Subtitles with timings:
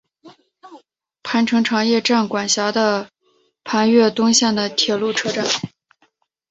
[1.21, 3.11] 磐城常叶站管辖的
[3.63, 5.45] 磐越东线上的铁路车站。